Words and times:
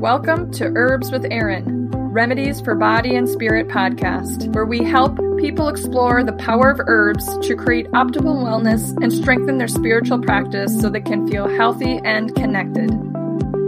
Welcome 0.00 0.52
to 0.52 0.70
Herbs 0.76 1.10
with 1.10 1.26
Erin, 1.30 1.90
Remedies 1.90 2.60
for 2.60 2.74
Body 2.74 3.16
and 3.16 3.26
Spirit 3.26 3.68
podcast, 3.68 4.54
where 4.54 4.66
we 4.66 4.84
help 4.84 5.18
people 5.38 5.68
explore 5.68 6.22
the 6.22 6.34
power 6.34 6.70
of 6.70 6.82
herbs 6.86 7.26
to 7.38 7.56
create 7.56 7.90
optimal 7.92 8.44
wellness 8.44 8.94
and 9.02 9.10
strengthen 9.10 9.56
their 9.56 9.66
spiritual 9.66 10.20
practice 10.20 10.78
so 10.78 10.90
they 10.90 11.00
can 11.00 11.26
feel 11.26 11.48
healthy 11.48 11.98
and 12.04 12.34
connected. 12.34 12.90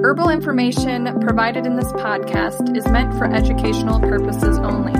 Herbal 0.02 0.28
information 0.28 1.18
provided 1.20 1.64
in 1.64 1.76
this 1.76 1.90
podcast 1.92 2.76
is 2.76 2.86
meant 2.88 3.14
for 3.14 3.24
educational 3.24 3.98
purposes 3.98 4.58
only. 4.58 4.92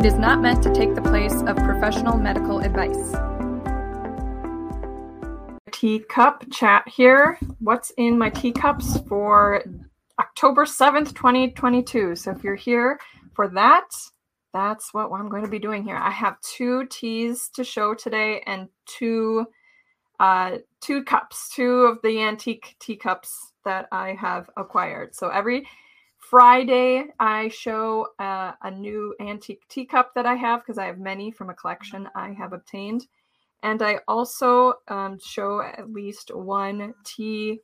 It 0.00 0.04
is 0.04 0.18
not 0.18 0.40
meant 0.40 0.64
to 0.64 0.74
take 0.74 0.96
the 0.96 1.02
place 1.02 1.42
of 1.42 1.56
professional 1.58 2.18
medical 2.18 2.58
advice. 2.58 3.14
Teacup 5.70 6.44
chat 6.50 6.88
here. 6.88 7.38
What's 7.60 7.92
in 7.96 8.18
my 8.18 8.30
teacups 8.30 8.98
for 9.08 9.62
October 10.20 10.64
7th, 10.64 11.14
2022. 11.14 12.16
So 12.16 12.30
if 12.30 12.44
you're 12.44 12.54
here 12.54 12.98
for 13.34 13.48
that, 13.48 13.88
that's 14.52 14.92
what 14.92 15.10
I'm 15.10 15.28
going 15.28 15.44
to 15.44 15.50
be 15.50 15.58
doing 15.58 15.82
here. 15.82 15.96
I 15.96 16.10
have 16.10 16.40
two 16.40 16.86
teas 16.86 17.48
to 17.54 17.64
show 17.64 17.94
today 17.94 18.42
and 18.46 18.68
two 18.86 19.46
uh, 20.20 20.58
two 20.80 21.02
cups, 21.02 21.48
two 21.52 21.82
of 21.82 21.98
the 22.04 22.20
antique 22.22 22.76
teacups 22.78 23.54
that 23.64 23.88
I 23.90 24.12
have 24.20 24.48
acquired. 24.56 25.16
So 25.16 25.30
every 25.30 25.66
Friday, 26.18 27.06
I 27.18 27.48
show 27.48 28.08
uh, 28.20 28.52
a 28.62 28.70
new 28.70 29.14
antique 29.20 29.66
teacup 29.68 30.14
that 30.14 30.24
I 30.24 30.34
have 30.34 30.60
because 30.60 30.78
I 30.78 30.86
have 30.86 30.98
many 30.98 31.32
from 31.32 31.50
a 31.50 31.54
collection 31.54 32.08
I 32.14 32.32
have 32.32 32.52
obtained. 32.52 33.06
And 33.64 33.82
I 33.82 33.98
also 34.06 34.74
um, 34.88 35.18
show 35.24 35.60
at 35.60 35.90
least 35.90 36.34
one 36.34 36.94
tea 37.04 37.60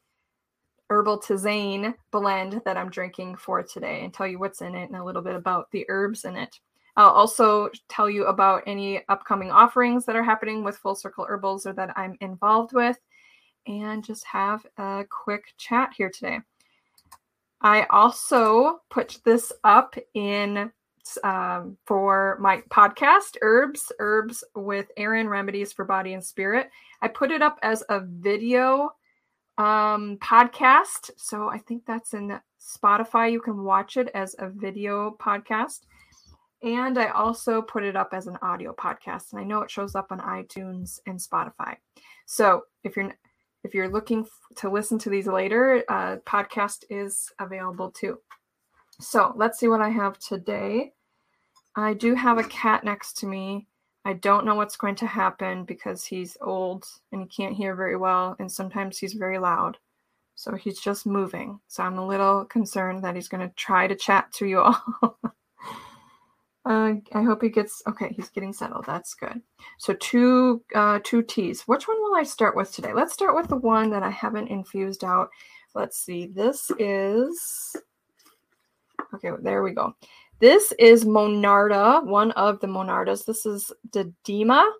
herbal 0.90 1.20
tisane 1.20 1.94
blend 2.10 2.62
that 2.64 2.76
I'm 2.76 2.90
drinking 2.90 3.36
for 3.36 3.62
today 3.62 4.04
and 4.04 4.12
tell 4.12 4.26
you 4.26 4.38
what's 4.38 4.62
in 4.62 4.74
it 4.74 4.88
and 4.88 4.96
a 4.96 5.04
little 5.04 5.22
bit 5.22 5.34
about 5.34 5.70
the 5.70 5.84
herbs 5.88 6.24
in 6.24 6.36
it. 6.36 6.58
I'll 6.96 7.10
also 7.10 7.70
tell 7.88 8.10
you 8.10 8.26
about 8.26 8.64
any 8.66 9.02
upcoming 9.08 9.50
offerings 9.50 10.04
that 10.06 10.16
are 10.16 10.24
happening 10.24 10.64
with 10.64 10.78
Full 10.78 10.96
Circle 10.96 11.26
Herbals 11.26 11.66
or 11.66 11.72
that 11.74 11.96
I'm 11.96 12.16
involved 12.20 12.72
with 12.72 12.98
and 13.66 14.04
just 14.04 14.24
have 14.24 14.66
a 14.78 15.04
quick 15.08 15.52
chat 15.58 15.92
here 15.96 16.10
today. 16.10 16.40
I 17.60 17.84
also 17.90 18.80
put 18.90 19.20
this 19.24 19.52
up 19.62 19.94
in 20.14 20.72
um, 21.22 21.76
for 21.86 22.36
my 22.40 22.62
podcast, 22.70 23.36
Herbs, 23.42 23.92
Herbs 23.98 24.44
with 24.54 24.90
Erin 24.96 25.28
Remedies 25.28 25.72
for 25.72 25.84
Body 25.84 26.14
and 26.14 26.24
Spirit. 26.24 26.70
I 27.00 27.08
put 27.08 27.30
it 27.30 27.42
up 27.42 27.58
as 27.62 27.82
a 27.88 28.00
video 28.00 28.90
um, 29.58 30.16
podcast. 30.18 31.10
So 31.16 31.48
I 31.48 31.58
think 31.58 31.84
that's 31.84 32.14
in 32.14 32.40
Spotify. 32.60 33.30
You 33.30 33.40
can 33.40 33.64
watch 33.64 33.96
it 33.96 34.08
as 34.14 34.34
a 34.38 34.48
video 34.48 35.16
podcast. 35.20 35.80
And 36.62 36.98
I 36.98 37.08
also 37.08 37.60
put 37.60 37.84
it 37.84 37.96
up 37.96 38.10
as 38.12 38.26
an 38.26 38.38
audio 38.40 38.72
podcast. 38.72 39.32
And 39.32 39.40
I 39.40 39.44
know 39.44 39.60
it 39.60 39.70
shows 39.70 39.94
up 39.94 40.06
on 40.10 40.20
iTunes 40.20 41.00
and 41.06 41.18
Spotify. 41.18 41.76
So 42.26 42.62
if 42.84 42.96
you're 42.96 43.12
if 43.64 43.74
you're 43.74 43.90
looking 43.90 44.24
to 44.56 44.70
listen 44.70 44.98
to 45.00 45.10
these 45.10 45.26
later, 45.26 45.84
uh, 45.88 46.16
podcast 46.24 46.84
is 46.90 47.30
available 47.40 47.90
too. 47.90 48.18
So 49.00 49.32
let's 49.36 49.58
see 49.58 49.68
what 49.68 49.80
I 49.80 49.88
have 49.88 50.18
today. 50.18 50.92
I 51.74 51.94
do 51.94 52.14
have 52.14 52.38
a 52.38 52.44
cat 52.44 52.84
next 52.84 53.18
to 53.18 53.26
me 53.26 53.66
I 54.04 54.14
don't 54.14 54.46
know 54.46 54.54
what's 54.54 54.76
going 54.76 54.94
to 54.96 55.06
happen 55.06 55.64
because 55.64 56.04
he's 56.04 56.36
old 56.40 56.86
and 57.12 57.20
he 57.22 57.28
can't 57.28 57.56
hear 57.56 57.74
very 57.74 57.96
well, 57.96 58.36
and 58.38 58.50
sometimes 58.50 58.98
he's 58.98 59.14
very 59.14 59.38
loud. 59.38 59.78
So 60.38 60.54
he's 60.54 60.78
just 60.78 61.04
moving. 61.04 61.58
So 61.66 61.82
I'm 61.82 61.98
a 61.98 62.06
little 62.06 62.44
concerned 62.44 63.02
that 63.02 63.16
he's 63.16 63.26
going 63.26 63.46
to 63.46 63.52
try 63.56 63.88
to 63.88 63.96
chat 63.96 64.32
to 64.34 64.46
you 64.46 64.60
all. 65.02 65.18
uh, 66.64 66.92
I 67.12 67.22
hope 67.22 67.42
he 67.42 67.48
gets 67.48 67.82
okay. 67.88 68.12
He's 68.14 68.28
getting 68.28 68.52
settled. 68.52 68.84
That's 68.86 69.14
good. 69.14 69.42
So 69.78 69.94
two 69.94 70.62
uh, 70.76 71.00
two 71.02 71.22
teas. 71.22 71.62
Which 71.62 71.88
one 71.88 72.00
will 72.00 72.14
I 72.14 72.22
start 72.22 72.54
with 72.54 72.70
today? 72.72 72.92
Let's 72.92 73.14
start 73.14 73.34
with 73.34 73.48
the 73.48 73.56
one 73.56 73.90
that 73.90 74.04
I 74.04 74.10
haven't 74.10 74.46
infused 74.46 75.02
out. 75.02 75.28
Let's 75.74 75.98
see. 75.98 76.26
This 76.26 76.70
is 76.78 77.74
okay. 79.14 79.30
There 79.42 79.64
we 79.64 79.72
go. 79.72 79.96
This 80.40 80.72
is 80.78 81.04
Monarda, 81.04 82.04
one 82.06 82.30
of 82.32 82.60
the 82.60 82.68
Monardas. 82.68 83.24
This 83.24 83.44
is 83.44 83.72
didyma, 83.90 84.70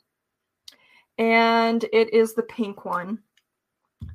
and 1.19 1.85
it 1.93 2.15
is 2.15 2.35
the 2.35 2.45
pink 2.45 2.85
one, 2.85 3.19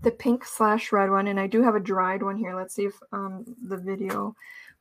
the 0.03 0.11
pink 0.11 0.45
slash 0.45 0.93
red 0.93 1.09
one. 1.09 1.27
And 1.27 1.37
I 1.37 1.47
do 1.47 1.61
have 1.61 1.75
a 1.75 1.81
dried 1.81 2.23
one 2.23 2.37
here. 2.37 2.55
Let's 2.55 2.75
see 2.75 2.85
if 2.85 2.97
um, 3.11 3.43
the 3.67 3.75
video 3.75 4.33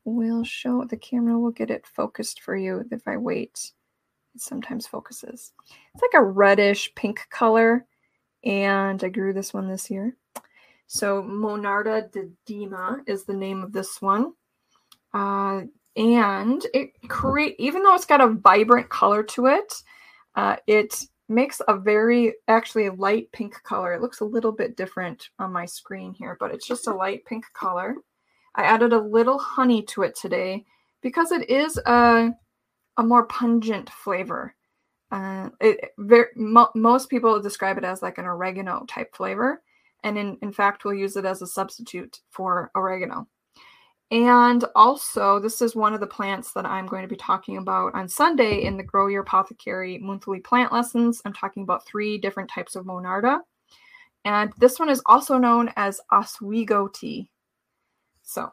will 0.05 0.45
show, 0.45 0.85
the 0.85 0.97
camera 0.97 1.37
will 1.37 1.51
get 1.51 1.71
it 1.71 1.85
focused 1.85 2.43
for 2.43 2.55
you 2.55 2.85
if 2.93 3.09
I 3.09 3.17
wait. 3.17 3.73
It 4.37 4.41
sometimes 4.41 4.87
focuses. 4.87 5.53
It's 5.95 6.03
like 6.03 6.15
a 6.15 6.25
reddish 6.25 6.95
pink 6.95 7.27
color, 7.29 7.87
and 8.45 9.03
I 9.03 9.09
grew 9.09 9.33
this 9.33 9.53
one 9.53 9.69
this 9.69 9.91
year. 9.91 10.17
So 10.87 11.25
Monarda 11.25 12.09
didyma 12.13 13.01
is 13.09 13.25
the 13.25 13.35
name 13.35 13.65
of 13.65 13.73
this 13.73 14.01
one. 14.01 14.35
Uh, 15.13 15.63
and 15.97 16.67
it 16.73 16.91
create 17.09 17.55
even 17.59 17.83
though 17.83 17.95
it's 17.95 18.07
got 18.07 18.21
a 18.21 18.29
vibrant 18.29 18.89
color 18.89 19.23
to 19.23 19.47
it 19.47 19.75
uh, 20.35 20.57
it 20.67 21.05
makes 21.29 21.61
a 21.69 21.77
very 21.77 22.35
actually 22.49 22.87
a 22.87 22.93
light 22.93 23.31
pink 23.33 23.55
color. 23.63 23.95
It 23.95 24.03
looks 24.03 24.21
a 24.21 24.25
little 24.25 24.53
bit 24.53 24.77
different 24.77 25.31
on 25.39 25.53
my 25.53 25.67
screen 25.67 26.13
here 26.13 26.37
but 26.39 26.53
it's 26.53 26.67
just 26.67 26.87
a 26.87 26.95
light 26.95 27.25
pink 27.25 27.45
color. 27.55 27.97
I 28.55 28.65
added 28.65 28.93
a 28.93 29.01
little 29.01 29.39
honey 29.39 29.83
to 29.85 30.03
it 30.03 30.15
today 30.15 30.65
because 31.01 31.33
it 31.33 31.49
is 31.49 31.79
a, 31.87 32.31
a 32.99 33.03
more 33.03 33.27
pungent 33.27 33.89
flavor. 33.91 34.55
Uh, 35.11 35.51
it 35.61 35.91
very, 35.99 36.27
mo- 36.37 36.71
most 36.75 37.11
people 37.11 37.41
describe 37.41 37.79
it 37.79 37.85
as 37.85 38.03
like 38.03 38.19
an 38.19 38.25
oregano 38.25 38.85
type 38.89 39.15
flavor 39.15 39.63
and 40.05 40.17
in, 40.17 40.39
in 40.41 40.53
fact 40.53 40.85
we'll 40.85 40.95
use 40.95 41.17
it 41.17 41.27
as 41.27 41.43
a 41.43 41.47
substitute 41.47 42.21
for 42.31 42.71
oregano 42.75 43.27
and 44.13 44.63
also, 44.77 45.41
this 45.41 45.63
is 45.63 45.75
one 45.75 45.95
of 45.95 46.01
the 46.01 46.07
plants 46.07 46.53
that 46.53 46.67
I'm 46.67 46.87
going 46.87 47.01
to 47.01 47.09
be 47.09 47.17
talking 47.17 47.57
about 47.57 47.95
on 47.95 48.07
Sunday 48.07 48.65
in 48.65 48.77
the 48.77 48.83
Grow 48.83 49.07
Your 49.07 49.23
Apothecary 49.23 49.97
monthly 49.97 50.39
plant 50.39 50.71
lessons. 50.71 51.23
I'm 51.25 51.33
talking 51.33 51.63
about 51.63 51.87
three 51.87 52.19
different 52.19 52.51
types 52.51 52.77
of 52.77 52.85
Monarda. 52.85 53.39
And 54.27 54.53
this 54.59 54.79
one 54.79 54.91
is 54.91 55.01
also 55.07 55.39
known 55.39 55.73
as 55.77 55.99
Oswego 56.13 56.89
tea. 56.89 57.31
So, 58.23 58.53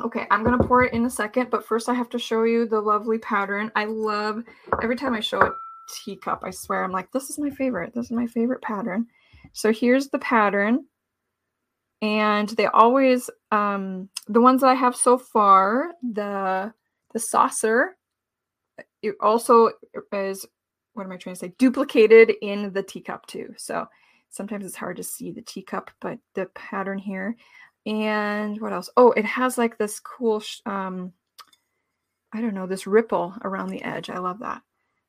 okay, 0.00 0.26
I'm 0.30 0.44
going 0.44 0.58
to 0.58 0.68
pour 0.68 0.84
it 0.84 0.92
in 0.92 1.06
a 1.06 1.10
second, 1.10 1.48
but 1.48 1.64
first 1.64 1.88
I 1.88 1.94
have 1.94 2.10
to 2.10 2.18
show 2.18 2.42
you 2.42 2.66
the 2.66 2.82
lovely 2.82 3.16
pattern. 3.16 3.72
I 3.74 3.86
love, 3.86 4.44
every 4.82 4.96
time 4.96 5.14
I 5.14 5.20
show 5.20 5.40
a 5.40 5.54
teacup, 6.04 6.42
I 6.44 6.50
swear, 6.50 6.84
I'm 6.84 6.92
like, 6.92 7.10
this 7.12 7.30
is 7.30 7.38
my 7.38 7.48
favorite. 7.48 7.94
This 7.94 8.04
is 8.04 8.12
my 8.12 8.26
favorite 8.26 8.60
pattern. 8.60 9.06
So 9.54 9.72
here's 9.72 10.08
the 10.08 10.18
pattern 10.18 10.84
and 12.00 12.50
they 12.50 12.66
always 12.66 13.28
um 13.50 14.08
the 14.28 14.40
ones 14.40 14.60
that 14.60 14.68
i 14.68 14.74
have 14.74 14.94
so 14.94 15.18
far 15.18 15.92
the 16.12 16.72
the 17.12 17.18
saucer 17.18 17.96
it 19.02 19.14
also 19.20 19.70
is 20.12 20.46
what 20.94 21.04
am 21.04 21.12
i 21.12 21.16
trying 21.16 21.34
to 21.34 21.38
say 21.38 21.52
duplicated 21.58 22.34
in 22.42 22.72
the 22.72 22.82
teacup 22.82 23.26
too. 23.26 23.54
So 23.56 23.86
sometimes 24.30 24.66
it's 24.66 24.76
hard 24.76 24.96
to 24.96 25.02
see 25.02 25.30
the 25.30 25.42
teacup 25.42 25.90
but 26.00 26.18
the 26.34 26.46
pattern 26.46 26.98
here. 26.98 27.36
And 27.86 28.60
what 28.60 28.72
else? 28.72 28.90
Oh 28.96 29.12
it 29.12 29.24
has 29.24 29.56
like 29.56 29.78
this 29.78 30.00
cool 30.00 30.42
um 30.66 31.12
i 32.32 32.40
don't 32.40 32.54
know 32.54 32.66
this 32.66 32.86
ripple 32.86 33.34
around 33.44 33.70
the 33.70 33.82
edge. 33.82 34.10
I 34.10 34.18
love 34.18 34.40
that. 34.40 34.62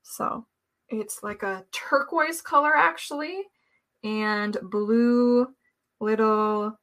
So 0.03 0.45
it's 0.89 1.21
like 1.23 1.43
a 1.43 1.65
turquoise 1.71 2.41
color 2.41 2.75
actually 2.75 3.43
and 4.03 4.57
blue 4.63 5.47
little 5.99 6.77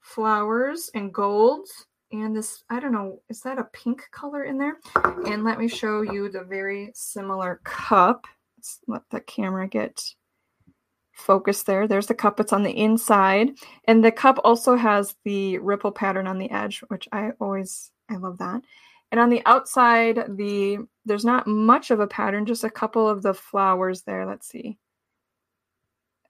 flowers 0.00 0.90
and 0.94 1.12
gold 1.12 1.66
and 2.12 2.36
this 2.36 2.62
i 2.70 2.78
don't 2.78 2.92
know 2.92 3.20
is 3.28 3.40
that 3.40 3.58
a 3.58 3.64
pink 3.72 4.02
color 4.12 4.44
in 4.44 4.58
there? 4.58 4.78
And 5.26 5.44
let 5.44 5.58
me 5.58 5.68
show 5.68 6.02
you 6.02 6.28
the 6.28 6.44
very 6.44 6.90
similar 6.94 7.60
cup. 7.64 8.26
Let's 8.56 8.80
let 8.86 9.02
the 9.10 9.20
camera 9.20 9.68
get 9.68 10.02
focused 11.12 11.66
there. 11.66 11.88
There's 11.88 12.06
the 12.06 12.14
cup 12.14 12.40
it's 12.40 12.52
on 12.52 12.62
the 12.62 12.70
inside. 12.70 13.50
And 13.88 14.04
the 14.04 14.12
cup 14.12 14.38
also 14.44 14.76
has 14.76 15.16
the 15.24 15.58
ripple 15.58 15.90
pattern 15.90 16.26
on 16.26 16.38
the 16.38 16.50
edge 16.50 16.82
which 16.88 17.08
i 17.12 17.30
always 17.40 17.90
i 18.10 18.16
love 18.16 18.38
that. 18.38 18.62
And 19.10 19.20
on 19.20 19.30
the 19.30 19.42
outside 19.46 20.36
the 20.36 20.78
there's 21.04 21.24
not 21.24 21.46
much 21.46 21.90
of 21.90 22.00
a 22.00 22.06
pattern 22.06 22.46
just 22.46 22.64
a 22.64 22.70
couple 22.70 23.08
of 23.08 23.22
the 23.22 23.34
flowers 23.34 24.02
there. 24.02 24.26
Let's 24.26 24.48
see 24.48 24.78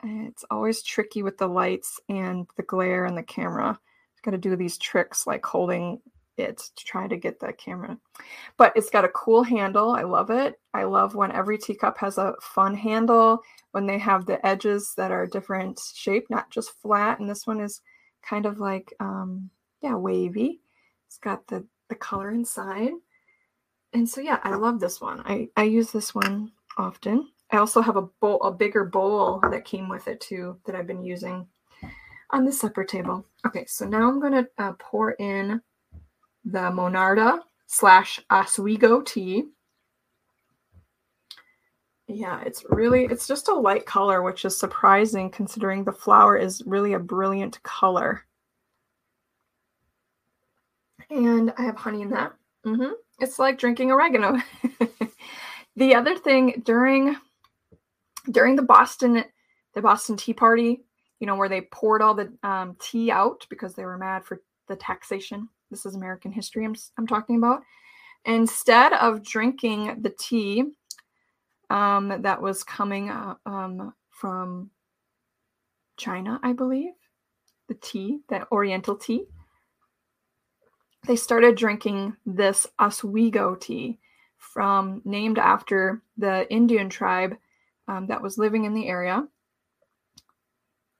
it's 0.06 0.44
always 0.50 0.82
tricky 0.82 1.22
with 1.22 1.38
the 1.38 1.48
lights 1.48 2.00
and 2.08 2.46
the 2.56 2.62
glare 2.62 3.04
and 3.04 3.16
the 3.16 3.22
camera. 3.22 3.78
It's 4.12 4.20
Got 4.20 4.32
to 4.32 4.38
do 4.38 4.56
these 4.56 4.78
tricks 4.78 5.26
like 5.26 5.44
holding 5.44 6.00
it 6.36 6.58
to 6.58 6.84
try 6.84 7.06
to 7.08 7.16
get 7.16 7.40
the 7.40 7.52
camera. 7.52 7.98
But 8.56 8.72
it's 8.76 8.90
got 8.90 9.04
a 9.04 9.10
cool 9.10 9.42
handle. 9.42 9.90
I 9.90 10.02
love 10.02 10.30
it. 10.30 10.60
I 10.74 10.84
love 10.84 11.14
when 11.14 11.32
every 11.32 11.58
teacup 11.58 11.98
has 11.98 12.18
a 12.18 12.34
fun 12.40 12.74
handle, 12.74 13.40
when 13.72 13.86
they 13.86 13.98
have 13.98 14.26
the 14.26 14.44
edges 14.46 14.92
that 14.96 15.10
are 15.10 15.26
different 15.26 15.80
shape, 15.94 16.26
not 16.30 16.50
just 16.50 16.78
flat. 16.80 17.20
And 17.20 17.28
this 17.28 17.46
one 17.46 17.60
is 17.60 17.80
kind 18.22 18.46
of 18.46 18.58
like, 18.58 18.92
um, 19.00 19.50
yeah, 19.80 19.94
wavy. 19.94 20.60
It's 21.06 21.18
got 21.18 21.46
the, 21.46 21.66
the 21.88 21.94
color 21.94 22.30
inside. 22.30 22.92
And 23.92 24.08
so 24.08 24.20
yeah, 24.20 24.40
I 24.42 24.56
love 24.56 24.80
this 24.80 25.00
one. 25.00 25.20
I, 25.24 25.48
I 25.56 25.64
use 25.64 25.90
this 25.90 26.14
one 26.14 26.52
often. 26.76 27.28
I 27.50 27.58
also 27.58 27.80
have 27.80 27.96
a 27.96 28.02
bowl, 28.02 28.42
a 28.42 28.50
bigger 28.50 28.84
bowl 28.84 29.40
that 29.50 29.64
came 29.64 29.88
with 29.88 30.08
it 30.08 30.20
too, 30.20 30.58
that 30.66 30.74
I've 30.74 30.86
been 30.86 31.04
using 31.04 31.46
on 32.30 32.44
the 32.44 32.52
supper 32.52 32.84
table. 32.84 33.24
Okay, 33.46 33.64
so 33.66 33.86
now 33.86 34.08
I'm 34.08 34.20
gonna 34.20 34.46
uh, 34.58 34.72
pour 34.78 35.12
in 35.12 35.60
the 36.44 36.58
Monarda 36.58 37.40
slash 37.66 38.20
Oswego 38.30 39.00
tea. 39.00 39.44
Yeah, 42.08 42.40
it's 42.42 42.64
really, 42.70 43.04
it's 43.06 43.26
just 43.26 43.48
a 43.48 43.54
light 43.54 43.84
color, 43.84 44.22
which 44.22 44.44
is 44.44 44.58
surprising 44.58 45.28
considering 45.28 45.82
the 45.82 45.92
flower 45.92 46.36
is 46.36 46.62
really 46.64 46.92
a 46.92 47.00
brilliant 47.00 47.60
color. 47.64 48.24
And 51.10 51.52
I 51.58 51.62
have 51.62 51.76
honey 51.76 52.02
in 52.02 52.10
that. 52.10 52.32
Mm-hmm. 52.64 52.92
It's 53.20 53.38
like 53.38 53.58
drinking 53.58 53.90
oregano. 53.90 54.40
the 55.76 55.94
other 55.94 56.16
thing 56.16 56.62
during 56.64 57.16
during 58.30 58.56
the 58.56 58.62
Boston 58.62 59.24
the 59.74 59.82
Boston 59.82 60.16
Tea 60.16 60.32
Party, 60.32 60.80
you 61.20 61.26
know, 61.26 61.36
where 61.36 61.50
they 61.50 61.60
poured 61.60 62.00
all 62.02 62.14
the 62.14 62.32
um, 62.42 62.76
tea 62.80 63.10
out 63.10 63.46
because 63.50 63.74
they 63.74 63.84
were 63.84 63.98
mad 63.98 64.24
for 64.24 64.40
the 64.68 64.76
taxation. 64.76 65.48
This 65.70 65.84
is 65.84 65.94
American 65.94 66.32
history 66.32 66.64
I'm, 66.64 66.74
I'm 66.98 67.06
talking 67.06 67.36
about. 67.36 67.62
Instead 68.24 68.94
of 68.94 69.22
drinking 69.22 69.98
the 70.00 70.14
tea 70.18 70.64
um, 71.68 72.22
that 72.22 72.40
was 72.40 72.64
coming 72.64 73.10
uh, 73.10 73.34
um, 73.44 73.92
from 74.10 74.70
China, 75.98 76.40
I 76.42 76.54
believe, 76.54 76.94
the 77.68 77.74
tea, 77.74 78.20
that 78.28 78.48
Oriental 78.50 78.96
tea, 78.96 79.26
they 81.06 81.16
started 81.16 81.54
drinking 81.56 82.16
this 82.24 82.66
Oswego 82.78 83.54
tea 83.54 83.98
from 84.38 85.02
named 85.04 85.38
after 85.38 86.02
the 86.16 86.50
Indian 86.50 86.88
tribe 86.88 87.36
um, 87.88 88.06
that 88.08 88.22
was 88.22 88.38
living 88.38 88.64
in 88.64 88.74
the 88.74 88.88
area. 88.88 89.26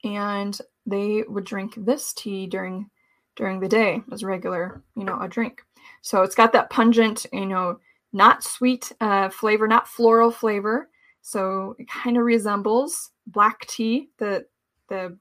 And 0.05 0.59
they 0.85 1.25
would 1.27 1.45
drink 1.45 1.75
this 1.77 2.13
tea 2.13 2.47
during 2.47 2.91
during 3.35 3.61
the 3.61 3.69
day 3.69 4.03
as 4.13 4.25
regular, 4.25 4.83
you 4.97 5.05
know, 5.05 5.21
a 5.21 5.29
drink. 5.29 5.63
So 6.01 6.23
it's 6.23 6.35
got 6.35 6.53
that 6.53 6.71
pungent, 6.71 7.27
you 7.33 7.47
know, 7.47 7.79
not 8.13 8.43
sweet 8.43 8.93
uh, 9.01 9.29
flavor, 9.29 9.69
not 9.69 9.89
floral 9.89 10.31
flavor. 10.31 10.89
So 11.21 11.75
it 11.79 11.89
kind 11.89 12.17
of 12.17 12.25
resembles 12.25 13.11
black 13.27 13.67
tea. 13.67 14.09
The 14.19 14.47
the 14.89 15.19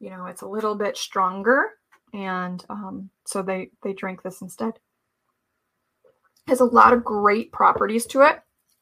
you 0.00 0.10
know, 0.10 0.26
it's 0.26 0.42
a 0.42 0.48
little 0.48 0.74
bit 0.74 0.96
stronger, 0.96 1.66
and 2.12 2.64
um, 2.68 3.10
so 3.26 3.42
they 3.42 3.70
they 3.82 3.92
drink 3.92 4.22
this 4.22 4.42
instead. 4.42 4.72
Has 6.48 6.60
a 6.60 6.64
lot 6.64 6.92
of 6.92 7.04
great 7.04 7.52
properties 7.52 8.06
to 8.06 8.22
it, 8.22 8.40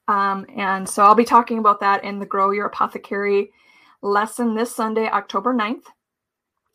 um, 0.09 0.47
and 0.57 0.89
so 0.89 1.05
I'll 1.05 1.15
be 1.15 1.25
talking 1.25 1.59
about 1.59 1.81
that 1.81 2.03
in 2.03 2.19
the 2.19 2.27
Grow 2.27 2.51
Your 2.51 2.67
Apothecary 2.67 3.53
lesson 4.03 4.55
this 4.55 4.75
Sunday, 4.75 5.07
October 5.07 5.55
9th. 5.55 5.85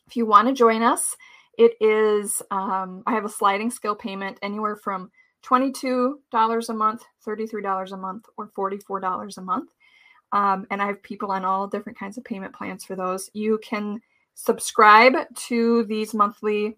If 0.06 0.16
you 0.16 0.24
want 0.24 0.48
to 0.48 0.54
join 0.54 0.82
us, 0.82 1.16
it 1.58 1.74
is 1.80 2.42
um, 2.50 3.02
I 3.06 3.12
have 3.12 3.24
a 3.24 3.28
sliding 3.28 3.70
scale 3.70 3.96
payment 3.96 4.38
anywhere 4.42 4.76
from 4.76 5.10
$22 5.44 6.68
a 6.68 6.72
month, 6.72 7.02
$33 7.26 7.92
a 7.92 7.96
month, 7.96 8.26
or 8.36 8.48
$44 8.56 9.36
a 9.36 9.42
month. 9.42 9.70
Um, 10.32 10.66
and 10.70 10.80
I 10.80 10.86
have 10.86 11.02
people 11.02 11.30
on 11.30 11.44
all 11.44 11.66
different 11.66 11.98
kinds 11.98 12.18
of 12.18 12.24
payment 12.24 12.54
plans 12.54 12.84
for 12.84 12.96
those. 12.96 13.30
You 13.34 13.58
can 13.62 14.00
subscribe 14.34 15.14
to 15.34 15.84
these 15.84 16.14
monthly 16.14 16.76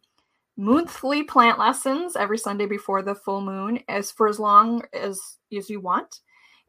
monthly 0.59 1.23
plant 1.23 1.59
lessons 1.59 2.17
every 2.17 2.38
Sunday 2.38 2.64
before 2.64 3.02
the 3.02 3.14
full 3.14 3.43
moon 3.43 3.79
as 3.88 4.11
for 4.11 4.26
as 4.26 4.38
long 4.38 4.82
as 4.93 5.20
as 5.56 5.69
you 5.69 5.81
want. 5.81 6.20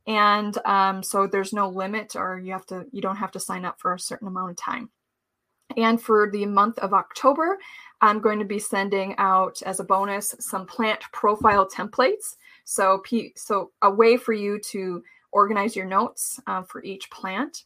And 0.08 0.58
um, 0.66 1.04
so 1.04 1.28
there's 1.28 1.54
no 1.54 1.70
limit 1.70 2.16
or 2.16 2.40
you 2.40 2.54
have 2.54 2.66
to 2.68 2.86
you 2.92 3.02
don't 3.02 3.18
have 3.18 3.32
to 3.32 3.40
sign 3.40 3.66
up 3.66 3.80
for 3.80 3.94
a 3.94 4.00
certain 4.00 4.28
amount 4.28 4.52
of 4.52 4.58
time. 4.58 4.90
And 5.76 6.02
for 6.02 6.32
the 6.32 6.46
month 6.46 6.80
of 6.80 6.94
October, 6.94 7.58
I'm 8.00 8.22
going 8.22 8.40
to 8.40 8.46
be 8.46 8.60
sending 8.60 9.16
out 9.18 9.62
as 9.64 9.80
a 9.80 9.84
bonus 9.84 10.34
some 10.40 10.66
plant 10.66 11.02
profile 11.12 11.68
templates. 11.68 12.36
So, 12.64 13.04
so 13.36 13.72
a 13.82 13.92
way 13.92 14.18
for 14.18 14.34
you 14.34 14.60
to 14.72 15.04
organize 15.32 15.76
your 15.76 15.86
notes 15.86 16.40
uh, 16.48 16.64
for 16.64 16.84
each 16.84 17.10
plant. 17.10 17.66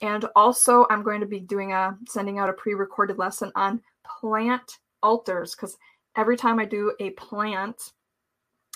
And 0.00 0.26
also, 0.36 0.86
I'm 0.90 1.02
going 1.02 1.20
to 1.20 1.26
be 1.26 1.40
doing 1.40 1.72
a 1.72 1.96
sending 2.06 2.38
out 2.38 2.50
a 2.50 2.52
pre-recorded 2.52 3.18
lesson 3.18 3.50
on 3.56 3.80
plant 4.20 4.78
altars 5.02 5.54
because 5.54 5.76
every 6.16 6.36
time 6.36 6.58
I 6.58 6.64
do 6.64 6.92
a 7.00 7.10
plant, 7.10 7.92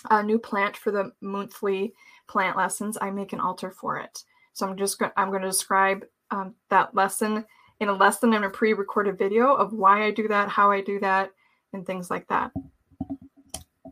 a 0.09 0.23
new 0.23 0.39
plant 0.39 0.75
for 0.75 0.91
the 0.91 1.11
monthly 1.21 1.93
plant 2.33 2.57
lessons, 2.57 2.97
I 2.99 3.11
make 3.11 3.31
an 3.31 3.39
altar 3.39 3.69
for 3.69 3.99
it. 3.99 4.23
So 4.53 4.67
I'm 4.67 4.75
just 4.75 4.97
going 4.97 5.11
I'm 5.15 5.29
going 5.29 5.43
to 5.43 5.47
describe 5.47 6.03
um, 6.31 6.55
that 6.71 6.95
lesson 6.95 7.45
in 7.79 7.89
a 7.89 7.93
lesson 7.93 8.33
and 8.33 8.43
a 8.43 8.49
pre-recorded 8.49 9.19
video 9.19 9.53
of 9.53 9.71
why 9.71 10.03
I 10.03 10.11
do 10.11 10.27
that, 10.27 10.49
how 10.49 10.71
I 10.71 10.81
do 10.81 10.99
that, 10.99 11.31
and 11.73 11.85
things 11.85 12.09
like 12.09 12.27
that. 12.29 12.51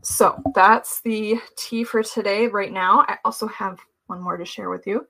So 0.01 0.41
that's 0.55 1.01
the 1.01 1.39
tea 1.55 1.83
for 1.83 2.01
today. 2.01 2.47
Right 2.47 2.73
now, 2.73 3.05
I 3.07 3.17
also 3.23 3.45
have 3.47 3.79
one 4.07 4.21
more 4.21 4.37
to 4.37 4.45
share 4.45 4.71
with 4.71 4.87
you. 4.87 5.07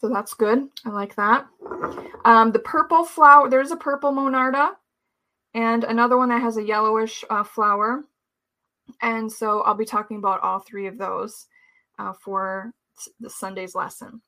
So 0.00 0.08
that's 0.08 0.34
good. 0.34 0.68
I 0.84 0.90
like 0.90 1.14
that. 1.14 1.46
Um, 2.24 2.50
the 2.50 2.58
purple 2.58 3.04
flower, 3.04 3.48
there's 3.48 3.70
a 3.70 3.76
purple 3.76 4.12
monarda 4.12 4.70
and 5.54 5.84
another 5.84 6.16
one 6.18 6.30
that 6.30 6.42
has 6.42 6.56
a 6.56 6.64
yellowish 6.64 7.24
uh, 7.30 7.44
flower. 7.44 8.04
And 9.02 9.30
so 9.30 9.60
I'll 9.62 9.74
be 9.74 9.84
talking 9.84 10.16
about 10.18 10.40
all 10.40 10.58
three 10.58 10.86
of 10.86 10.98
those 10.98 11.46
uh, 11.98 12.12
for 12.12 12.72
the 13.20 13.30
Sunday's 13.30 13.74
lesson. 13.74 14.20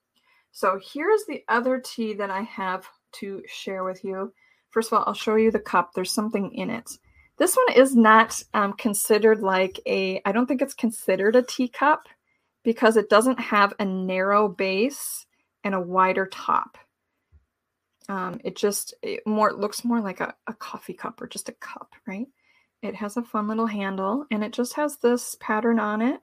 So 0.53 0.81
here's 0.93 1.25
the 1.27 1.43
other 1.49 1.81
tea 1.85 2.15
that 2.15 2.31
I 2.31 2.43
have 2.43 2.87
to 3.13 3.43
share 3.47 3.85
with 3.85 4.05
you. 4.05 4.33
First 4.71 4.93
of 4.93 4.99
all, 4.99 5.05
I'll 5.07 5.15
show 5.15 5.37
you 5.37 5.51
the 5.51 5.59
cup. 5.59 5.93
There's 5.95 6.13
something 6.13 6.53
in 6.55 6.71
it. 6.71 6.91
This 7.39 7.57
one 7.57 7.77
is 7.77 7.97
not 7.97 8.43
um, 8.53 8.75
considered 8.75 9.41
like 9.41 9.81
a, 9.87 10.21
I 10.25 10.33
don't 10.33 10.47
think 10.47 10.63
it's 10.63 10.75
considered 10.75 11.37
a 11.37 11.43
teacup 11.43 12.07
because 12.63 12.97
it 12.97 13.09
doesn't 13.09 13.41
have 13.41 13.73
a 13.79 13.85
narrow 13.85 14.49
base 14.49 15.27
and 15.65 15.75
a 15.75 15.81
wider 15.81 16.27
top. 16.27 16.77
Um, 18.09 18.41
it 18.45 18.57
just 18.57 18.93
it 19.03 19.25
more 19.27 19.53
looks 19.53 19.85
more 19.85 20.01
like 20.01 20.21
a, 20.21 20.35
a 20.49 20.53
coffee 20.55 20.95
cup 20.95 21.23
or 21.23 21.29
just 21.29 21.49
a 21.49 21.53
cup, 21.53 21.95
right? 22.07 22.27
It 22.83 22.95
has 22.95 23.17
a 23.17 23.23
fun 23.23 23.49
little 23.49 23.67
handle 23.67 24.27
and 24.31 24.43
it 24.43 24.53
just 24.53 24.75
has 24.75 24.97
this 24.99 25.37
pattern 25.41 25.79
on 25.79 26.01
it. 26.03 26.21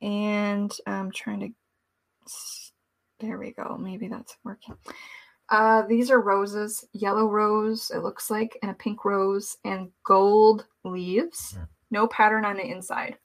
And 0.00 0.72
I'm 0.86 1.10
trying 1.10 1.40
to 1.40 1.48
there 3.20 3.38
we 3.38 3.52
go. 3.52 3.76
Maybe 3.78 4.08
that's 4.08 4.36
working. 4.44 4.76
Uh, 5.48 5.82
these 5.82 6.10
are 6.10 6.20
roses, 6.20 6.84
yellow 6.92 7.26
rose, 7.26 7.90
it 7.94 8.00
looks 8.00 8.30
like, 8.30 8.58
and 8.62 8.70
a 8.70 8.74
pink 8.74 9.04
rose, 9.04 9.56
and 9.64 9.90
gold 10.04 10.66
leaves. 10.84 11.52
Hmm. 11.56 11.64
No 11.90 12.08
pattern 12.08 12.44
on 12.44 12.56
the 12.56 12.68
inside. 12.68 13.16